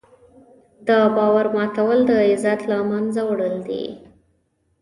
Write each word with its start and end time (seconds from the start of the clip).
د 0.87 0.89
باور 1.15 1.45
ماتول 1.55 1.99
د 2.09 2.11
عزت 2.29 2.59
له 2.71 2.77
منځه 2.89 3.21
وړل 3.29 3.55
دي. 3.67 3.85